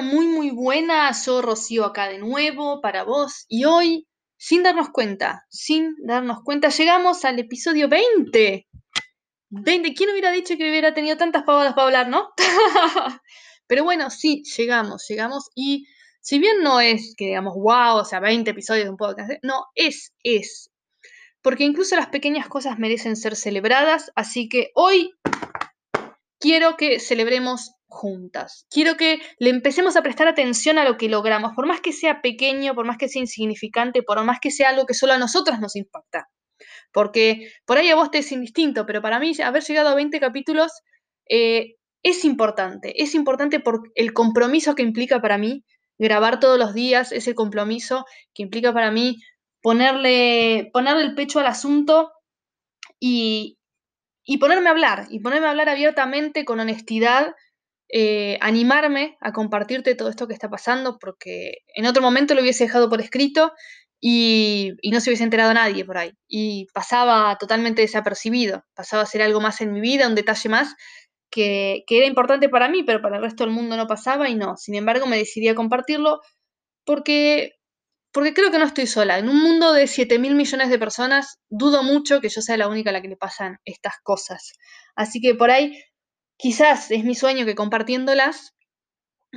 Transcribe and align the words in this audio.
muy, 0.00 0.26
muy 0.26 0.50
buena. 0.50 1.10
Yo, 1.12 1.42
Rocío, 1.42 1.84
acá 1.84 2.08
de 2.08 2.18
nuevo 2.18 2.80
para 2.80 3.04
vos. 3.04 3.44
Y 3.48 3.64
hoy, 3.64 4.06
sin 4.36 4.62
darnos 4.62 4.90
cuenta, 4.90 5.44
sin 5.50 5.94
darnos 6.04 6.38
cuenta, 6.42 6.68
llegamos 6.68 7.24
al 7.24 7.38
episodio 7.38 7.88
20. 7.88 8.66
20. 9.50 9.94
¿Quién 9.94 10.10
hubiera 10.10 10.30
dicho 10.30 10.56
que 10.56 10.70
hubiera 10.70 10.94
tenido 10.94 11.16
tantas 11.16 11.42
pavadas 11.42 11.74
para 11.74 11.86
hablar, 11.86 12.08
no? 12.08 12.30
pero 13.66 13.84
bueno, 13.84 14.08
sí, 14.08 14.42
llegamos, 14.56 15.04
llegamos. 15.08 15.50
Y 15.54 15.86
si 16.20 16.38
bien 16.38 16.62
no 16.62 16.80
es 16.80 17.14
que 17.16 17.26
digamos, 17.26 17.54
wow, 17.54 17.96
o 17.96 18.04
sea, 18.04 18.20
20 18.20 18.50
episodios 18.50 18.84
de 18.84 18.90
un 18.90 18.96
podcast, 18.96 19.30
no, 19.42 19.66
es, 19.74 20.14
es. 20.22 20.70
Porque 21.42 21.64
incluso 21.64 21.96
las 21.96 22.06
pequeñas 22.06 22.48
cosas 22.48 22.78
merecen 22.78 23.16
ser 23.16 23.36
celebradas. 23.36 24.12
Así 24.14 24.48
que 24.48 24.70
hoy 24.74 25.12
quiero 26.38 26.76
que 26.76 27.00
celebremos 27.00 27.72
Quiero 28.70 28.96
que 28.96 29.20
le 29.38 29.50
empecemos 29.50 29.96
a 29.96 30.02
prestar 30.02 30.28
atención 30.28 30.78
a 30.78 30.84
lo 30.84 30.96
que 30.96 31.08
logramos, 31.08 31.52
por 31.54 31.66
más 31.66 31.80
que 31.80 31.92
sea 31.92 32.20
pequeño, 32.22 32.74
por 32.74 32.86
más 32.86 32.96
que 32.98 33.08
sea 33.08 33.20
insignificante, 33.20 34.02
por 34.02 34.22
más 34.24 34.38
que 34.40 34.50
sea 34.50 34.70
algo 34.70 34.86
que 34.86 34.94
solo 34.94 35.12
a 35.12 35.18
nosotras 35.18 35.60
nos 35.60 35.76
impacta. 35.76 36.28
Porque 36.92 37.52
por 37.64 37.78
ahí 37.78 37.90
a 37.90 37.94
vos 37.94 38.10
te 38.10 38.18
es 38.18 38.32
indistinto, 38.32 38.86
pero 38.86 39.02
para 39.02 39.18
mí 39.18 39.32
haber 39.42 39.62
llegado 39.62 39.88
a 39.88 39.94
20 39.94 40.20
capítulos 40.20 40.72
eh, 41.28 41.76
es 42.02 42.24
importante. 42.24 43.02
Es 43.02 43.14
importante 43.14 43.60
por 43.60 43.82
el 43.94 44.12
compromiso 44.12 44.74
que 44.74 44.82
implica 44.82 45.20
para 45.20 45.38
mí 45.38 45.64
grabar 45.98 46.40
todos 46.40 46.58
los 46.58 46.74
días, 46.74 47.12
ese 47.12 47.34
compromiso 47.34 48.04
que 48.34 48.42
implica 48.42 48.72
para 48.72 48.90
mí 48.90 49.22
ponerle, 49.60 50.70
ponerle 50.72 51.04
el 51.04 51.14
pecho 51.14 51.38
al 51.38 51.46
asunto 51.46 52.10
y, 52.98 53.58
y 54.24 54.38
ponerme 54.38 54.68
a 54.68 54.72
hablar, 54.72 55.06
y 55.10 55.20
ponerme 55.20 55.46
a 55.46 55.50
hablar 55.50 55.68
abiertamente, 55.68 56.44
con 56.44 56.60
honestidad, 56.60 57.34
eh, 57.94 58.38
animarme 58.40 59.18
a 59.20 59.32
compartirte 59.32 59.94
todo 59.94 60.08
esto 60.08 60.26
que 60.26 60.32
está 60.32 60.48
pasando, 60.48 60.98
porque 60.98 61.58
en 61.74 61.84
otro 61.84 62.02
momento 62.02 62.34
lo 62.34 62.40
hubiese 62.40 62.64
dejado 62.64 62.88
por 62.88 63.02
escrito 63.02 63.52
y, 64.00 64.72
no 64.90 65.00
se 65.00 65.10
hubiese 65.10 65.24
enterado 65.24 65.52
nadie 65.52 65.84
por 65.84 65.98
ahí. 65.98 66.12
Y 66.26 66.66
pasaba 66.72 67.36
totalmente 67.38 67.82
desapercibido, 67.82 68.64
pasaba 68.74 69.02
a 69.02 69.06
ser 69.06 69.20
algo 69.20 69.42
más 69.42 69.60
en 69.60 69.74
mi 69.74 69.80
vida, 69.80 70.08
un 70.08 70.14
detalle 70.14 70.48
más 70.48 70.74
que, 71.30 71.84
era 71.88 72.06
importante 72.06 72.48
para 72.48 72.68
mí, 72.70 72.82
pero 72.82 73.02
para 73.02 73.16
el 73.16 73.22
resto 73.22 73.44
del 73.44 73.52
mundo 73.52 73.76
no 73.76 73.86
pasaba 73.86 74.28
y 74.28 74.36
no. 74.36 74.56
Sin 74.56 74.74
embargo, 74.74 75.06
me 75.06 75.18
decidí 75.18 75.48
a 75.48 75.54
compartirlo 75.54 76.20
porque 76.84 77.52
porque 78.12 78.34
creo 78.34 78.50
que 78.50 78.58
no 78.58 78.66
estoy 78.66 78.86
sola. 78.86 79.18
En 79.18 79.28
un 79.28 79.42
mundo 79.42 79.72
de 79.72 79.86
7 79.86 80.18
mil 80.18 80.34
millones 80.34 80.68
de 80.68 80.78
personas, 80.78 81.38
dudo 81.48 81.82
mucho 81.82 82.20
que 82.20 82.28
yo 82.28 82.42
sea 82.42 82.58
la 82.58 82.68
única 82.68 82.90
a 82.90 82.92
la 82.92 83.00
que 83.02 83.08
le 83.08 83.16
pasan 83.16 83.58
estas 83.64 83.94
cosas. 84.02 84.52
Así 84.94 85.20
que 85.20 85.34
por 85.34 85.50
ahí, 85.50 85.82
quizás 86.42 86.90
es 86.90 87.04
mi 87.04 87.14
sueño 87.14 87.46
que 87.46 87.54
compartiéndolas 87.54 88.52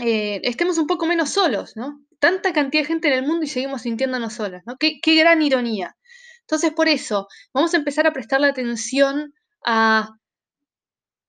eh, 0.01 0.41
estemos 0.43 0.79
un 0.79 0.87
poco 0.87 1.05
menos 1.05 1.29
solos, 1.29 1.73
¿no? 1.75 2.01
Tanta 2.19 2.51
cantidad 2.51 2.81
de 2.81 2.87
gente 2.87 3.09
en 3.09 3.13
el 3.13 3.27
mundo 3.27 3.45
y 3.45 3.47
seguimos 3.47 3.83
sintiéndonos 3.83 4.33
solas, 4.33 4.63
¿no? 4.65 4.75
Qué, 4.77 4.99
qué 5.03 5.13
gran 5.15 5.43
ironía. 5.43 5.95
Entonces, 6.41 6.71
por 6.71 6.87
eso, 6.89 7.27
vamos 7.53 7.75
a 7.75 7.77
empezar 7.77 8.07
a 8.07 8.11
prestarle 8.11 8.47
atención 8.47 9.33
a 9.63 10.09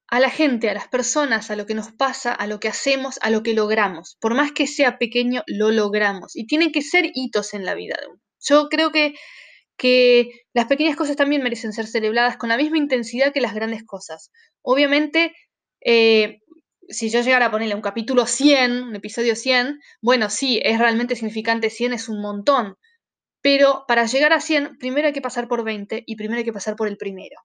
a 0.08 0.20
la 0.20 0.30
gente, 0.30 0.70
a 0.70 0.74
las 0.74 0.88
personas, 0.88 1.50
a 1.50 1.56
lo 1.56 1.66
que 1.66 1.74
nos 1.74 1.92
pasa, 1.92 2.32
a 2.32 2.46
lo 2.46 2.60
que 2.60 2.68
hacemos, 2.68 3.18
a 3.22 3.30
lo 3.30 3.42
que 3.42 3.54
logramos. 3.54 4.16
Por 4.20 4.34
más 4.34 4.52
que 4.52 4.66
sea 4.66 4.98
pequeño, 4.98 5.42
lo 5.46 5.72
logramos. 5.72 6.36
Y 6.36 6.46
tienen 6.46 6.70
que 6.70 6.82
ser 6.82 7.10
hitos 7.12 7.54
en 7.54 7.64
la 7.64 7.74
vida 7.74 7.96
de 8.00 8.08
uno. 8.08 8.20
Yo 8.40 8.68
creo 8.68 8.92
que, 8.92 9.14
que 9.76 10.30
las 10.54 10.66
pequeñas 10.66 10.96
cosas 10.96 11.16
también 11.16 11.42
merecen 11.42 11.72
ser 11.72 11.88
celebradas 11.88 12.36
con 12.36 12.48
la 12.48 12.56
misma 12.56 12.78
intensidad 12.78 13.32
que 13.32 13.40
las 13.40 13.54
grandes 13.54 13.84
cosas. 13.84 14.30
Obviamente, 14.62 15.34
eh, 15.80 16.40
si 16.88 17.10
yo 17.10 17.20
llegara 17.20 17.46
a 17.46 17.50
ponerle 17.50 17.74
un 17.74 17.82
capítulo 17.82 18.26
100, 18.26 18.84
un 18.84 18.96
episodio 18.96 19.34
100, 19.36 19.80
bueno, 20.00 20.30
sí, 20.30 20.60
es 20.62 20.78
realmente 20.78 21.16
significante, 21.16 21.70
100 21.70 21.94
es 21.94 22.08
un 22.08 22.20
montón. 22.20 22.76
Pero 23.42 23.84
para 23.88 24.06
llegar 24.06 24.32
a 24.32 24.40
100, 24.40 24.78
primero 24.78 25.08
hay 25.08 25.12
que 25.12 25.22
pasar 25.22 25.48
por 25.48 25.64
20 25.64 26.04
y 26.06 26.16
primero 26.16 26.38
hay 26.38 26.44
que 26.44 26.52
pasar 26.52 26.76
por 26.76 26.88
el 26.88 26.96
primero. 26.96 27.36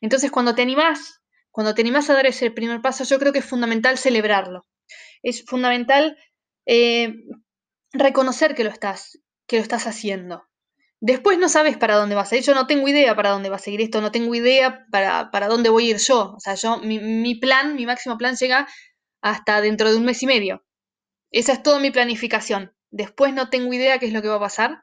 Entonces, 0.00 0.30
cuando 0.30 0.54
te 0.54 0.62
animás 0.62 1.20
cuando 1.50 1.74
te 1.74 1.82
animas 1.82 2.08
a 2.08 2.14
dar 2.14 2.26
ese 2.26 2.50
primer 2.50 2.80
paso, 2.80 3.04
yo 3.04 3.18
creo 3.18 3.32
que 3.32 3.40
es 3.40 3.44
fundamental 3.44 3.98
celebrarlo. 3.98 4.66
Es 5.22 5.44
fundamental 5.44 6.16
eh, 6.66 7.14
reconocer 7.92 8.54
que 8.54 8.64
lo 8.64 8.70
estás, 8.70 9.18
que 9.46 9.56
lo 9.56 9.62
estás 9.62 9.86
haciendo. 9.86 10.44
Después 11.00 11.38
no 11.38 11.48
sabes 11.48 11.78
para 11.78 11.96
dónde 11.96 12.14
vas 12.14 12.30
a 12.30 12.36
ir. 12.36 12.44
Yo 12.44 12.54
no 12.54 12.66
tengo 12.66 12.86
idea 12.86 13.16
para 13.16 13.30
dónde 13.30 13.48
va 13.48 13.56
a 13.56 13.58
seguir 13.58 13.80
esto, 13.80 14.00
no 14.00 14.12
tengo 14.12 14.34
idea 14.34 14.86
para, 14.90 15.30
para 15.30 15.48
dónde 15.48 15.70
voy 15.70 15.88
a 15.88 15.90
ir 15.92 15.96
yo. 15.96 16.34
O 16.36 16.40
sea, 16.40 16.54
yo, 16.54 16.78
mi, 16.78 17.34
plan, 17.36 17.74
mi 17.74 17.86
máximo 17.86 18.18
plan 18.18 18.36
llega 18.36 18.68
hasta 19.22 19.60
dentro 19.60 19.90
de 19.90 19.96
un 19.96 20.04
mes 20.04 20.22
y 20.22 20.26
medio. 20.26 20.64
Esa 21.32 21.52
es 21.54 21.62
toda 21.62 21.78
mi 21.78 21.90
planificación. 21.90 22.72
Después 22.90 23.32
no 23.32 23.48
tengo 23.48 23.72
idea 23.72 23.98
qué 23.98 24.06
es 24.06 24.12
lo 24.12 24.20
que 24.20 24.28
va 24.28 24.36
a 24.36 24.40
pasar. 24.40 24.82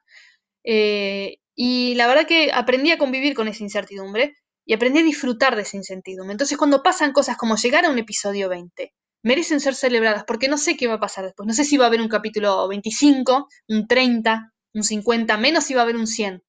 Eh, 0.64 1.38
y 1.56 1.96
la 1.96 2.08
verdad 2.08 2.26
que 2.26 2.52
aprendí 2.52 2.92
a 2.92 2.98
convivir 2.98 3.34
con 3.36 3.48
esa 3.48 3.64
incertidumbre 3.64 4.36
y 4.66 4.74
aprendí 4.74 5.00
a 5.00 5.04
disfrutar 5.04 5.56
de 5.56 5.62
ese 5.62 5.78
incertidumbre. 5.78 6.34
Entonces, 6.34 6.58
cuando 6.58 6.84
pasan 6.84 7.14
cosas 7.14 7.38
como 7.38 7.58
llegar 7.58 7.86
a 7.86 7.90
un 7.90 8.00
episodio 8.00 8.50
20, 8.50 8.94
merecen 9.24 9.60
ser 9.60 9.76
celebradas 9.76 10.24
porque 10.26 10.48
no 10.48 10.58
sé 10.58 10.78
qué 10.78 10.88
va 10.88 10.96
a 10.96 11.00
pasar 11.00 11.26
después. 11.26 11.46
No 11.48 11.54
sé 11.54 11.64
si 11.64 11.78
va 11.78 11.86
a 11.86 11.88
haber 11.88 12.02
un 12.02 12.10
capítulo 12.10 12.68
25, 12.68 13.48
un 13.70 13.88
30, 13.88 14.54
un 14.78 14.84
50, 14.84 15.38
menos 15.38 15.66
si 15.66 15.74
va 15.74 15.82
a 15.82 15.84
haber 15.84 15.98
un 15.98 16.08
100. 16.08 16.44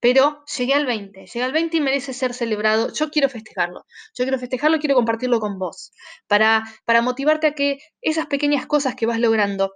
Pero 0.00 0.44
llegué 0.56 0.74
al 0.74 0.86
20, 0.86 1.26
llegué 1.26 1.42
al 1.42 1.52
20 1.52 1.76
y 1.76 1.80
merece 1.80 2.14
ser 2.14 2.32
celebrado. 2.32 2.92
Yo 2.92 3.10
quiero 3.10 3.28
festejarlo. 3.28 3.84
Yo 4.14 4.24
quiero 4.24 4.38
festejarlo 4.38 4.76
y 4.76 4.80
quiero 4.80 4.94
compartirlo 4.94 5.40
con 5.40 5.58
vos. 5.58 5.92
Para, 6.26 6.64
para 6.86 7.02
motivarte 7.02 7.48
a 7.48 7.54
que 7.54 7.78
esas 8.00 8.26
pequeñas 8.26 8.66
cosas 8.66 8.94
que 8.94 9.06
vas 9.06 9.20
logrando 9.20 9.72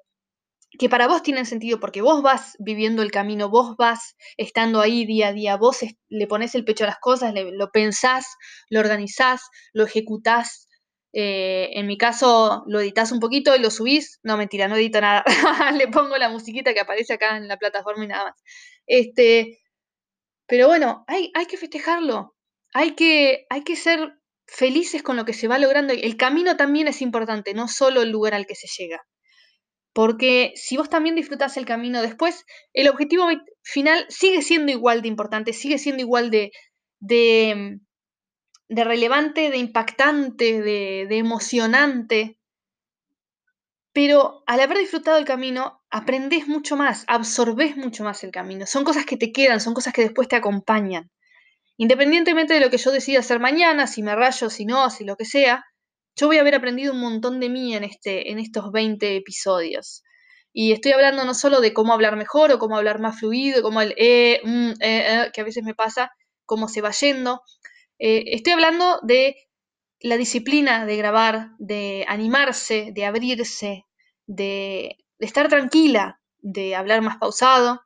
que 0.79 0.89
para 0.89 1.07
vos 1.07 1.23
tienen 1.23 1.47
sentido 1.47 1.81
porque 1.81 2.03
vos 2.03 2.23
vas 2.23 2.57
viviendo 2.59 3.03
el 3.03 3.11
camino, 3.11 3.49
vos 3.49 3.77
vas 3.77 4.17
estando 4.37 4.81
ahí 4.81 5.07
día 5.07 5.29
a 5.29 5.33
día, 5.33 5.57
vos 5.57 5.79
le 6.09 6.27
pones 6.27 6.55
el 6.55 6.65
pecho 6.65 6.85
a 6.85 6.89
las 6.89 6.99
cosas, 6.99 7.33
lo 7.35 7.71
pensás, 7.71 8.27
lo 8.69 8.81
organizás, 8.81 9.43
lo 9.73 9.85
ejecutás. 9.85 10.69
Eh, 11.17 11.71
en 11.79 11.87
mi 11.87 11.97
caso, 11.97 12.65
lo 12.67 12.81
editas 12.81 13.13
un 13.13 13.21
poquito 13.21 13.55
y 13.55 13.61
lo 13.61 13.71
subís. 13.71 14.19
No, 14.25 14.37
mentira, 14.37 14.67
no 14.67 14.75
edito 14.75 15.01
nada. 15.01 15.25
le 15.79 15.87
pongo 15.89 16.19
la 16.19 16.29
musiquita 16.29 16.75
que 16.75 16.81
aparece 16.81 17.15
acá 17.15 17.37
en 17.37 17.47
la 17.47 17.57
plataforma 17.57 18.05
y 18.05 18.09
nada 18.09 18.25
más. 18.25 18.43
Este, 18.87 19.61
pero 20.47 20.67
bueno, 20.67 21.05
hay, 21.07 21.31
que 21.49 21.57
festejarlo. 21.57 22.35
Hay 22.73 22.97
que, 22.97 23.47
hay 23.49 23.63
que 23.63 23.77
ser 23.77 24.15
felices 24.47 25.05
con 25.05 25.17
lo 25.17 25.25
que 25.25 25.35
se 25.35 25.47
va 25.47 25.59
logrando. 25.59 25.93
El 25.93 26.17
camino 26.17 26.57
también 26.57 26.89
es 26.89 27.01
importante, 27.01 27.55
no 27.55 27.69
solo 27.69 28.03
el 28.03 28.11
lugar 28.11 28.35
al 28.35 28.47
que 28.47 28.57
se 28.57 28.67
llega. 28.67 29.07
Porque 29.93 30.53
si 30.57 30.77
vos 30.77 30.91
también 30.91 31.15
disfrutás 31.15 31.57
el 31.57 31.65
camino 31.65 32.03
después, 32.03 32.45
el 32.73 32.89
objetivo 32.89 33.29
final 33.63 34.05
sigue 34.09 34.43
siendo 34.43 34.73
igual 34.73 35.03
de 35.03 35.09
importante, 35.09 35.53
sigue 35.53 35.79
siendo 35.79 36.03
igual 36.03 36.33
de, 36.33 36.51
de, 36.99 37.79
relevante, 38.83 39.51
de 39.51 39.59
impactante, 39.59 40.61
de, 40.61 41.07
de 41.09 41.19
emocionante. 41.19 42.39
Pero 43.93 44.43
al 44.47 44.59
haber 44.59 44.79
disfrutado 44.79 45.19
el 45.19 45.25
camino, 45.25 45.85
aprendes 45.91 46.49
mucho 46.49 46.77
más, 46.77 47.05
absorbes 47.07 47.77
mucho 47.77 48.03
más 48.03 48.25
el 48.25 48.33
camino. 48.33 48.67
Son 48.67 48.83
cosas 48.83 49.07
que 49.07 49.17
te 49.17 49.31
quedan, 49.31 49.61
son 49.61 49.75
cosas 49.75 49.93
que 49.93 50.03
después 50.03 50.27
te 50.27 50.35
acompañan. 50.35 51.13
Independientemente 51.77 52.55
de 52.55 52.61
lo 52.61 52.71
que 52.71 52.79
yo 52.79 52.91
decida 52.91 53.21
hacer 53.21 53.39
mañana, 53.39 53.87
si 53.87 54.03
me 54.03 54.17
rayo, 54.17 54.51
si 54.51 54.65
no, 54.65 54.91
si 54.91 55.05
lo 55.05 55.17
que 55.17 55.25
sea, 55.25 55.65
yo 56.17 56.29
voy 56.29 56.39
a 56.39 56.41
haber 56.41 56.55
aprendido 56.55 56.93
un 56.93 57.01
montón 57.01 57.41
de 57.41 57.49
mí 57.49 57.75
en, 57.75 57.85
este, 57.85 58.31
en 58.31 58.39
estos 58.39 58.71
20 58.71 59.17
episodios. 59.17 60.03
Y 60.53 60.73
estoy 60.73 60.93
hablando 60.93 61.25
no 61.25 61.35
solo 61.35 61.61
de 61.61 61.73
cómo 61.73 61.93
hablar 61.93 62.17
mejor 62.17 62.53
o 62.53 62.61
cómo 62.61 62.77
hablar 62.77 63.01
más 63.01 63.19
fluido, 63.19 63.63
como 63.63 63.81
el 63.81 63.93
eh, 63.97 64.41
mm, 64.45 64.71
eh, 64.71 64.75
eh, 64.81 65.31
que 65.33 65.41
a 65.41 65.45
veces 65.45 65.65
me 65.65 65.75
pasa, 65.75 66.13
cómo 66.47 66.69
se 66.69 66.81
va 66.81 66.93
yendo. 66.93 67.43
Eh, 67.99 68.25
estoy 68.35 68.53
hablando 68.53 69.01
de 69.03 69.37
la 70.01 70.17
disciplina 70.17 70.87
de 70.87 70.97
grabar, 70.97 71.51
de 71.59 72.05
animarse, 72.09 72.91
de 72.93 73.05
abrirse, 73.07 73.87
de, 74.27 74.97
de 75.19 75.27
estar 75.27 75.49
tranquila, 75.49 76.21
de 76.39 76.77
hablar 76.77 77.01
más 77.01 77.17
pausado, 77.17 77.83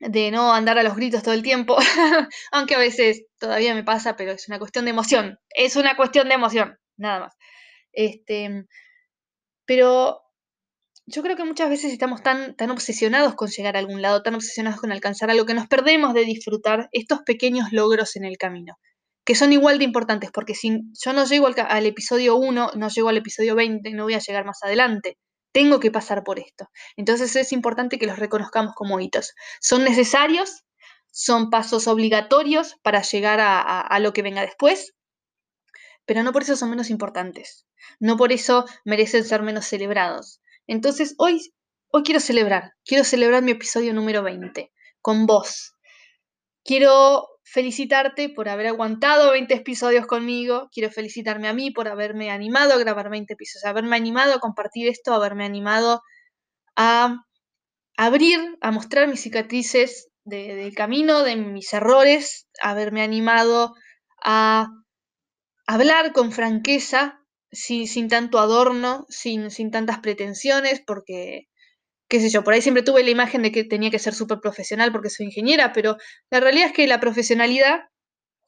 de 0.00 0.30
no 0.30 0.52
andar 0.54 0.78
a 0.78 0.82
los 0.82 0.96
gritos 0.96 1.22
todo 1.22 1.34
el 1.34 1.42
tiempo, 1.42 1.76
aunque 2.52 2.74
a 2.74 2.78
veces 2.78 3.24
todavía 3.38 3.74
me 3.74 3.84
pasa, 3.84 4.16
pero 4.16 4.32
es 4.32 4.48
una 4.48 4.58
cuestión 4.58 4.84
de 4.84 4.90
emoción, 4.92 5.38
es 5.50 5.76
una 5.76 5.96
cuestión 5.96 6.28
de 6.28 6.34
emoción, 6.34 6.78
nada 6.96 7.20
más. 7.20 7.36
Este, 7.92 8.66
pero 9.64 10.20
yo 11.06 11.22
creo 11.22 11.36
que 11.36 11.44
muchas 11.44 11.70
veces 11.70 11.92
estamos 11.92 12.22
tan, 12.22 12.54
tan 12.56 12.70
obsesionados 12.70 13.34
con 13.34 13.48
llegar 13.48 13.76
a 13.76 13.78
algún 13.80 14.02
lado, 14.02 14.22
tan 14.22 14.34
obsesionados 14.34 14.80
con 14.80 14.92
alcanzar 14.92 15.30
algo, 15.30 15.46
que 15.46 15.54
nos 15.54 15.66
perdemos 15.66 16.14
de 16.14 16.24
disfrutar 16.24 16.88
estos 16.92 17.20
pequeños 17.22 17.72
logros 17.72 18.14
en 18.16 18.24
el 18.24 18.36
camino, 18.36 18.78
que 19.28 19.34
son 19.34 19.52
igual 19.52 19.76
de 19.76 19.84
importantes, 19.84 20.30
porque 20.32 20.54
si 20.54 20.80
yo 21.04 21.12
no 21.12 21.26
llego 21.26 21.48
al, 21.48 21.84
episodio 21.84 22.36
1, 22.36 22.70
no 22.76 22.88
llego 22.88 23.10
al 23.10 23.18
episodio 23.18 23.54
20, 23.56 23.90
no 23.90 24.04
voy 24.04 24.14
a 24.14 24.20
llegar 24.20 24.46
más 24.46 24.62
adelante. 24.62 25.18
Tengo 25.52 25.80
que 25.80 25.90
pasar 25.90 26.24
por 26.24 26.38
esto. 26.38 26.70
Entonces 26.96 27.36
es 27.36 27.52
importante 27.52 27.98
que 27.98 28.06
los 28.06 28.18
reconozcamos 28.18 28.72
como 28.74 29.00
hitos. 29.00 29.34
Son 29.60 29.84
necesarios, 29.84 30.64
son 31.10 31.50
pasos 31.50 31.88
obligatorios 31.88 32.76
para 32.82 33.02
llegar 33.02 33.38
a, 33.38 33.82
a 33.82 34.00
lo 34.00 34.14
que 34.14 34.22
venga 34.22 34.40
después, 34.40 34.94
pero 36.06 36.22
no 36.22 36.32
por 36.32 36.40
eso 36.40 36.56
son 36.56 36.70
menos 36.70 36.88
importantes, 36.88 37.66
no 38.00 38.16
por 38.16 38.32
eso 38.32 38.64
merecen 38.86 39.24
ser 39.24 39.42
menos 39.42 39.66
celebrados. 39.66 40.40
Entonces 40.66 41.14
hoy, 41.18 41.52
hoy 41.88 42.02
quiero 42.02 42.20
celebrar, 42.20 42.72
quiero 42.82 43.04
celebrar 43.04 43.42
mi 43.42 43.50
episodio 43.50 43.92
número 43.92 44.22
20 44.22 44.72
con 45.02 45.26
vos. 45.26 45.74
Quiero 46.64 47.28
felicitarte 47.50 48.28
por 48.28 48.48
haber 48.48 48.66
aguantado 48.66 49.32
20 49.32 49.54
episodios 49.54 50.06
conmigo, 50.06 50.68
quiero 50.70 50.90
felicitarme 50.90 51.48
a 51.48 51.54
mí 51.54 51.70
por 51.70 51.88
haberme 51.88 52.30
animado 52.30 52.74
a 52.74 52.78
grabar 52.78 53.08
20 53.08 53.32
episodios, 53.32 53.64
haberme 53.64 53.96
animado 53.96 54.34
a 54.34 54.38
compartir 54.38 54.88
esto, 54.88 55.14
haberme 55.14 55.46
animado 55.46 56.02
a 56.76 57.24
abrir, 57.96 58.38
a 58.60 58.70
mostrar 58.70 59.08
mis 59.08 59.20
cicatrices 59.20 60.08
del 60.24 60.74
camino, 60.74 61.22
de 61.22 61.36
mis 61.36 61.72
errores, 61.72 62.46
haberme 62.62 63.02
animado 63.02 63.74
a 64.22 64.68
hablar 65.66 66.12
con 66.12 66.32
franqueza, 66.32 67.18
sin, 67.50 68.08
tanto 68.08 68.38
adorno, 68.38 69.06
sin, 69.08 69.50
sin 69.50 69.70
tantas 69.70 70.00
pretensiones, 70.00 70.82
porque 70.86 71.48
qué 72.08 72.20
sé 72.20 72.30
yo, 72.30 72.42
por 72.42 72.54
ahí 72.54 72.62
siempre 72.62 72.82
tuve 72.82 73.04
la 73.04 73.10
imagen 73.10 73.42
de 73.42 73.52
que 73.52 73.64
tenía 73.64 73.90
que 73.90 73.98
ser 73.98 74.14
súper 74.14 74.40
profesional 74.40 74.90
porque 74.92 75.10
soy 75.10 75.26
ingeniera, 75.26 75.72
pero 75.72 75.96
la 76.30 76.40
realidad 76.40 76.68
es 76.68 76.72
que 76.72 76.86
la 76.86 77.00
profesionalidad, 77.00 77.80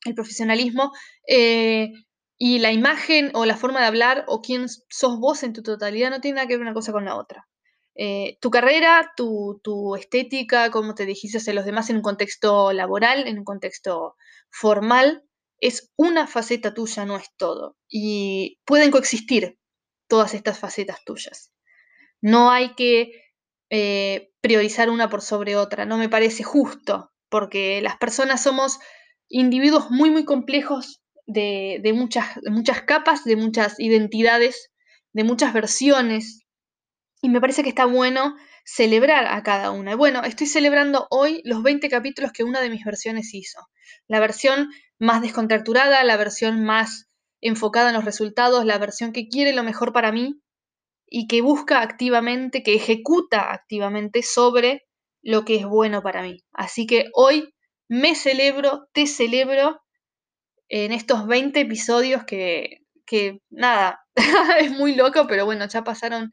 el 0.05 0.15
profesionalismo 0.15 0.93
eh, 1.29 1.93
y 2.39 2.59
la 2.59 2.73
imagen 2.73 3.31
o 3.35 3.45
la 3.45 3.57
forma 3.57 3.81
de 3.81 3.87
hablar 3.87 4.25
o 4.29 4.41
quién 4.41 4.67
sos 4.69 5.19
vos 5.19 5.43
en 5.43 5.53
tu 5.53 5.63
totalidad 5.63 6.11
no 6.11 6.21
tiene 6.21 6.37
nada 6.37 6.49
que 6.49 6.55
ver 6.55 6.63
una 6.63 6.75
cosa 6.75 6.93
con 6.93 7.05
la 7.05 7.17
otra. 7.17 7.47
Eh, 7.95 8.39
tu 8.41 8.51
carrera, 8.51 9.13
tu, 9.15 9.61
tu, 9.63 9.95
estética, 9.95 10.71
cómo 10.71 10.95
te 10.95 11.05
dijiste 11.05 11.51
a 11.51 11.55
los 11.55 11.67
demás 11.67 11.91
en 11.91 11.97
un 11.97 12.03
contexto 12.03 12.73
laboral, 12.73 13.27
en 13.27 13.39
un 13.39 13.45
contexto 13.45 14.17
formal, 14.49 15.23
es 15.59 15.93
una 15.97 16.27
faceta 16.27 16.73
tuya, 16.73 17.05
no 17.05 17.17
es 17.17 17.29
todo. 17.37 17.77
Y 17.89 18.59
pueden 18.65 18.91
coexistir 18.91 19.59
todas 20.09 20.33
estas 20.33 20.59
facetas 20.59 21.05
tuyas. 21.05 21.53
No 22.23 22.51
hay 22.51 22.75
que 22.75 23.13
eh, 23.71 24.33
priorizar 24.41 24.91
una 24.91 25.09
por 25.09 25.23
sobre 25.23 25.57
otra. 25.57 25.87
No 25.87 25.97
me 25.97 26.09
parece 26.09 26.43
justo, 26.43 27.13
porque 27.29 27.81
las 27.81 27.97
personas 27.97 28.43
somos 28.43 28.79
individuos 29.29 29.91
muy, 29.91 30.11
muy 30.11 30.25
complejos 30.25 31.01
de, 31.27 31.81
muchas, 31.95 32.27
muchas 32.51 32.83
capas, 32.83 33.25
de 33.25 33.37
muchas 33.37 33.79
identidades, 33.79 34.71
de 35.13 35.25
muchas 35.25 35.53
versiones. 35.53 36.45
Y 37.23 37.29
me 37.29 37.41
parece 37.41 37.63
que 37.63 37.69
está 37.69 37.85
bueno 37.85 38.35
celebrar 38.65 39.27
a 39.27 39.43
cada 39.43 39.71
una. 39.71 39.95
bueno, 39.95 40.23
estoy 40.25 40.47
celebrando 40.47 41.07
hoy 41.11 41.41
los 41.45 41.63
20 41.63 41.89
capítulos 41.89 42.33
que 42.33 42.45
una 42.45 42.61
de 42.61 42.71
mis 42.71 42.85
versiones 42.85 43.35
hizo. 43.35 43.61
La 44.07 44.21
versión 44.21 44.71
más 44.99 45.23
descontracturada, 45.23 46.05
la 46.05 46.17
versión 46.17 46.65
más 46.65 47.07
enfocada 47.41 47.89
en 47.91 47.95
los 47.95 48.05
resultados, 48.05 48.65
la 48.65 48.79
versión 48.79 49.13
que 49.13 49.29
quiere 49.29 49.53
lo 49.53 49.63
mejor 49.63 49.93
para 49.93 50.13
mí 50.13 50.41
y 51.11 51.27
que 51.27 51.43
busca 51.43 51.83
activamente, 51.83 52.63
que 52.63 52.75
ejecuta 52.75 53.53
activamente 53.53 54.23
sobre 54.23 54.87
lo 55.23 55.45
que 55.45 55.57
es 55.57 55.67
bueno 55.67 56.03
para 56.03 56.23
mí. 56.23 56.39
Así 56.53 56.87
que 56.87 57.07
hoy 57.15 57.53
me 57.89 58.15
celebro, 58.15 58.89
te 58.93 59.07
celebro 59.07 59.83
en 60.69 60.93
estos 60.93 61.27
20 61.27 61.61
episodios 61.61 62.25
que, 62.25 62.79
que 63.05 63.41
nada, 63.51 64.01
es 64.61 64.71
muy 64.71 64.95
loco, 64.95 65.27
pero 65.27 65.45
bueno, 65.45 65.67
ya 65.67 65.83
pasaron, 65.83 66.31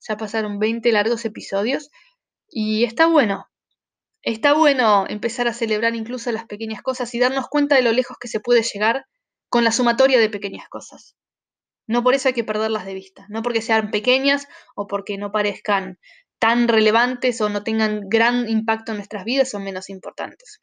ya 0.00 0.16
pasaron 0.16 0.58
20 0.58 0.90
largos 0.90 1.24
episodios 1.24 1.90
y 2.48 2.84
está 2.84 3.06
bueno. 3.06 3.46
Está 4.22 4.54
bueno 4.54 5.06
empezar 5.08 5.46
a 5.46 5.52
celebrar 5.52 5.94
incluso 5.94 6.32
las 6.32 6.46
pequeñas 6.46 6.82
cosas 6.82 7.14
y 7.14 7.20
darnos 7.20 7.46
cuenta 7.48 7.76
de 7.76 7.82
lo 7.82 7.92
lejos 7.92 8.16
que 8.20 8.26
se 8.26 8.40
puede 8.40 8.62
llegar 8.62 9.06
con 9.48 9.62
la 9.62 9.70
sumatoria 9.70 10.18
de 10.18 10.28
pequeñas 10.28 10.68
cosas. 10.68 11.14
No 11.86 12.02
por 12.02 12.14
eso 12.14 12.28
hay 12.28 12.34
que 12.34 12.44
perderlas 12.44 12.84
de 12.84 12.94
vista, 12.94 13.26
no 13.28 13.42
porque 13.42 13.62
sean 13.62 13.90
pequeñas 13.90 14.48
o 14.74 14.86
porque 14.86 15.18
no 15.18 15.30
parezcan 15.30 15.98
tan 16.38 16.68
relevantes 16.68 17.40
o 17.40 17.48
no 17.48 17.62
tengan 17.62 18.08
gran 18.08 18.48
impacto 18.48 18.92
en 18.92 18.98
nuestras 18.98 19.24
vidas 19.24 19.50
son 19.50 19.64
menos 19.64 19.88
importantes. 19.88 20.58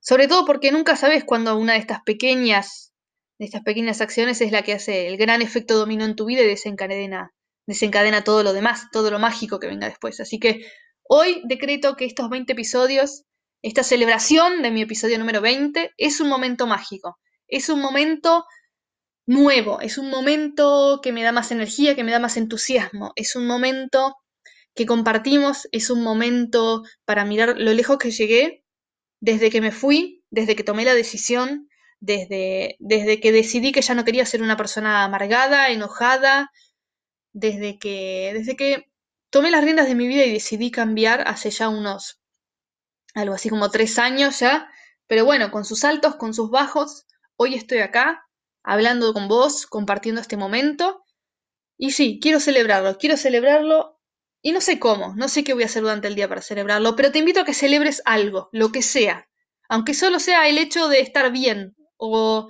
Sobre 0.00 0.28
todo 0.28 0.44
porque 0.44 0.72
nunca 0.72 0.96
sabes 0.96 1.24
cuándo 1.24 1.56
una 1.56 1.74
de 1.74 1.80
estas 1.80 2.02
pequeñas, 2.02 2.92
de 3.38 3.46
estas 3.46 3.62
pequeñas 3.62 4.00
acciones 4.00 4.40
es 4.40 4.52
la 4.52 4.62
que 4.62 4.72
hace 4.72 5.08
el 5.08 5.16
gran 5.16 5.42
efecto 5.42 5.76
dominó 5.76 6.04
en 6.04 6.16
tu 6.16 6.26
vida 6.26 6.42
y 6.42 6.46
desencadena, 6.46 7.32
desencadena 7.66 8.24
todo 8.24 8.42
lo 8.42 8.52
demás, 8.52 8.86
todo 8.92 9.10
lo 9.10 9.18
mágico 9.18 9.58
que 9.58 9.66
venga 9.66 9.88
después. 9.88 10.20
Así 10.20 10.38
que 10.38 10.60
hoy 11.02 11.42
decreto 11.46 11.96
que 11.96 12.04
estos 12.04 12.30
20 12.30 12.52
episodios, 12.52 13.24
esta 13.62 13.82
celebración 13.82 14.62
de 14.62 14.70
mi 14.70 14.82
episodio 14.82 15.18
número 15.18 15.40
20, 15.40 15.92
es 15.96 16.20
un 16.20 16.28
momento 16.28 16.66
mágico. 16.66 17.18
Es 17.48 17.68
un 17.68 17.80
momento 17.80 18.44
nuevo, 19.28 19.80
es 19.82 19.98
un 19.98 20.08
momento 20.08 21.00
que 21.02 21.12
me 21.12 21.22
da 21.22 21.32
más 21.32 21.52
energía, 21.52 21.94
que 21.94 22.02
me 22.02 22.12
da 22.12 22.18
más 22.18 22.38
entusiasmo, 22.38 23.12
es 23.14 23.36
un 23.36 23.46
momento 23.46 24.16
que 24.74 24.86
compartimos, 24.86 25.68
es 25.70 25.90
un 25.90 26.02
momento 26.02 26.82
para 27.04 27.26
mirar 27.26 27.56
lo 27.58 27.74
lejos 27.74 27.98
que 27.98 28.10
llegué 28.10 28.64
desde 29.20 29.50
que 29.50 29.60
me 29.60 29.70
fui, 29.70 30.24
desde 30.30 30.56
que 30.56 30.64
tomé 30.64 30.86
la 30.86 30.94
decisión, 30.94 31.68
desde, 32.00 32.76
desde 32.78 33.20
que 33.20 33.30
decidí 33.30 33.70
que 33.70 33.82
ya 33.82 33.94
no 33.94 34.04
quería 34.04 34.24
ser 34.24 34.40
una 34.40 34.56
persona 34.56 35.04
amargada, 35.04 35.68
enojada, 35.68 36.50
desde 37.34 37.78
que, 37.78 38.30
desde 38.32 38.56
que 38.56 38.86
tomé 39.28 39.50
las 39.50 39.62
riendas 39.62 39.88
de 39.88 39.94
mi 39.94 40.08
vida 40.08 40.24
y 40.24 40.32
decidí 40.32 40.70
cambiar 40.70 41.28
hace 41.28 41.50
ya 41.50 41.68
unos, 41.68 42.18
algo 43.14 43.34
así 43.34 43.50
como 43.50 43.70
tres 43.70 43.98
años 43.98 44.40
ya, 44.40 44.70
pero 45.06 45.26
bueno, 45.26 45.50
con 45.50 45.66
sus 45.66 45.84
altos, 45.84 46.16
con 46.16 46.32
sus 46.32 46.50
bajos, 46.50 47.04
hoy 47.36 47.54
estoy 47.54 47.78
acá 47.78 48.24
hablando 48.68 49.14
con 49.14 49.28
vos, 49.28 49.66
compartiendo 49.66 50.20
este 50.20 50.36
momento. 50.36 51.02
Y 51.78 51.92
sí, 51.92 52.18
quiero 52.20 52.38
celebrarlo, 52.38 52.98
quiero 52.98 53.16
celebrarlo 53.16 53.98
y 54.42 54.52
no 54.52 54.60
sé 54.60 54.78
cómo, 54.78 55.14
no 55.16 55.28
sé 55.28 55.42
qué 55.42 55.54
voy 55.54 55.62
a 55.62 55.66
hacer 55.66 55.82
durante 55.82 56.08
el 56.08 56.14
día 56.14 56.28
para 56.28 56.42
celebrarlo, 56.42 56.94
pero 56.94 57.10
te 57.10 57.18
invito 57.18 57.40
a 57.40 57.44
que 57.46 57.54
celebres 57.54 58.02
algo, 58.04 58.50
lo 58.52 58.70
que 58.70 58.82
sea, 58.82 59.26
aunque 59.70 59.94
solo 59.94 60.20
sea 60.20 60.48
el 60.48 60.58
hecho 60.58 60.88
de 60.88 61.00
estar 61.00 61.32
bien 61.32 61.76
o, 61.96 62.48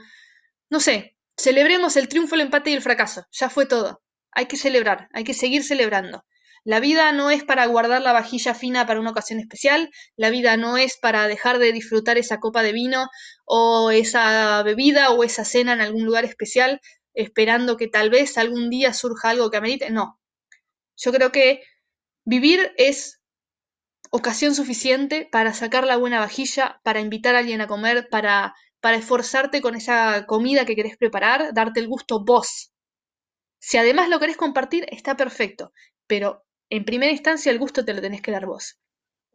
no 0.71 0.81
sé, 0.81 1.17
celebremos 1.37 1.97
el 1.97 2.09
triunfo, 2.09 2.35
el 2.35 2.43
empate 2.43 2.71
y 2.71 2.75
el 2.75 2.83
fracaso, 2.83 3.25
ya 3.31 3.49
fue 3.49 3.67
todo. 3.67 4.03
Hay 4.33 4.47
que 4.47 4.57
celebrar, 4.57 5.09
hay 5.13 5.25
que 5.25 5.35
seguir 5.35 5.63
celebrando. 5.63 6.25
La 6.65 6.81
vida 6.81 7.13
no 7.13 7.31
es 7.31 7.45
para 7.45 7.67
guardar 7.67 8.03
la 8.03 8.13
vajilla 8.13 8.55
fina 8.55 8.87
para 8.87 9.01
una 9.01 9.11
ocasión 9.11 9.41
especial, 9.41 9.91
la 10.17 10.31
vida 10.31 10.57
no 10.57 10.77
es 10.77 10.99
para 11.01 11.29
dejar 11.29 11.59
de 11.59 11.73
disfrutar 11.73 12.19
esa 12.19 12.41
copa 12.41 12.63
de 12.63 12.73
vino 12.73 13.09
o 13.45 13.91
esa 13.91 14.63
bebida 14.63 15.11
o 15.11 15.25
esa 15.25 15.45
cena 15.45 15.73
en 15.73 15.81
algún 15.81 16.05
lugar 16.05 16.25
especial 16.25 16.81
esperando 17.15 17.77
que 17.77 17.89
tal 17.89 18.11
vez 18.11 18.39
algún 18.39 18.71
día 18.71 18.93
surja 18.93 19.31
algo 19.31 19.51
que 19.51 19.57
amerite. 19.57 19.91
No, 19.91 20.21
yo 20.97 21.13
creo 21.13 21.33
que 21.33 21.63
vivir 22.25 22.73
es 22.77 23.21
ocasión 24.11 24.55
suficiente 24.55 25.29
para 25.31 25.53
sacar 25.53 25.87
la 25.87 25.97
buena 25.97 26.21
vajilla, 26.21 26.81
para 26.85 27.01
invitar 27.01 27.35
a 27.35 27.41
alguien 27.41 27.61
a 27.61 27.67
comer, 27.67 28.09
para, 28.11 28.55
para 28.81 28.97
esforzarte 28.97 29.61
con 29.61 29.75
esa 29.75 30.27
comida 30.27 30.65
que 30.65 30.77
querés 30.77 30.97
preparar, 30.97 31.53
darte 31.55 31.81
el 31.81 31.89
gusto 31.89 32.25
vos. 32.25 32.73
Si 33.61 33.79
además 33.79 34.09
lo 34.09 34.21
querés 34.21 34.37
compartir, 34.37 34.87
está 34.91 35.17
perfecto, 35.17 35.73
pero 36.07 36.45
en 36.71 36.85
primera 36.85 37.13
instancia 37.13 37.51
el 37.53 37.59
gusto 37.59 37.85
te 37.85 37.95
lo 37.95 38.01
tenés 38.01 38.23
que 38.23 38.31
dar 38.31 38.47
vos. 38.47 38.79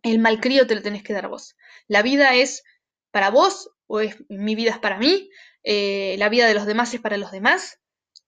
El 0.02 0.20
malcrío 0.20 0.68
te 0.68 0.76
lo 0.76 0.82
tenés 0.82 1.04
que 1.04 1.14
dar 1.14 1.30
vos. 1.30 1.56
La 1.88 2.02
vida 2.02 2.36
es 2.36 2.64
para 3.12 3.30
vos, 3.30 3.70
o 3.88 4.00
es, 4.00 4.18
mi 4.30 4.56
vida 4.56 4.72
es 4.72 4.80
para 4.80 4.98
mí, 4.98 5.30
eh, 5.64 6.16
la 6.18 6.30
vida 6.30 6.48
de 6.48 6.54
los 6.54 6.66
demás 6.66 6.94
es 6.94 7.02
para 7.02 7.18
los 7.18 7.32
demás, 7.32 7.80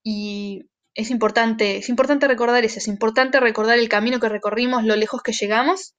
y 0.03 0.69
es 0.93 1.09
importante, 1.11 1.77
es 1.77 1.89
importante 1.89 2.27
recordar 2.27 2.63
eso, 2.63 2.79
es 2.79 2.87
importante 2.87 3.39
recordar 3.39 3.77
el 3.77 3.89
camino 3.89 4.19
que 4.19 4.29
recorrimos, 4.29 4.83
lo 4.83 4.95
lejos 4.95 5.21
que 5.21 5.33
llegamos, 5.33 5.95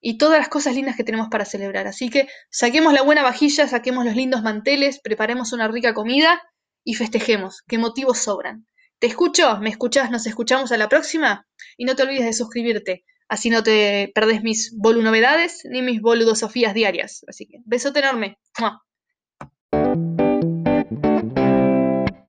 y 0.00 0.16
todas 0.16 0.38
las 0.38 0.48
cosas 0.48 0.74
lindas 0.74 0.96
que 0.96 1.04
tenemos 1.04 1.28
para 1.28 1.44
celebrar. 1.44 1.86
Así 1.86 2.08
que 2.08 2.26
saquemos 2.50 2.92
la 2.92 3.02
buena 3.02 3.22
vajilla, 3.22 3.68
saquemos 3.68 4.04
los 4.04 4.16
lindos 4.16 4.42
manteles, 4.42 5.00
preparemos 5.00 5.52
una 5.52 5.68
rica 5.68 5.92
comida 5.92 6.40
y 6.84 6.94
festejemos, 6.94 7.62
que 7.68 7.78
motivos 7.78 8.18
sobran. 8.18 8.66
¿Te 9.00 9.06
escucho? 9.06 9.56
¿Me 9.60 9.70
escuchás? 9.70 10.10
¿Nos 10.10 10.26
escuchamos 10.26 10.72
a 10.72 10.76
la 10.76 10.88
próxima? 10.88 11.46
Y 11.78 11.86
no 11.86 11.96
te 11.96 12.02
olvides 12.02 12.26
de 12.26 12.32
suscribirte, 12.34 13.04
así 13.28 13.48
no 13.48 13.62
te 13.62 14.12
perdés 14.14 14.42
mis 14.42 14.76
bolu 14.76 15.00
novedades 15.00 15.62
ni 15.64 15.80
mis 15.80 16.02
boludosofías 16.02 16.74
diarias. 16.74 17.24
Así 17.26 17.46
que 17.46 17.60
besote 17.64 18.00
enorme. 18.00 18.38